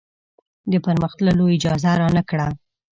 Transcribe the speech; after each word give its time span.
د 0.71 0.73
پر 0.85 0.95
مخ 1.01 1.11
تللو 1.17 1.45
اجازه 1.55 1.91
رانه 2.01 2.23
کړه. 2.29 2.47